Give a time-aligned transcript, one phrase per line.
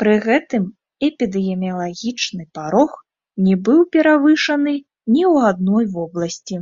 [0.00, 0.64] Пры гэтым,
[1.06, 2.92] эпідэміялагічны парог
[3.46, 4.74] не быў перавышаны
[5.12, 6.56] ні ў адной вобласці.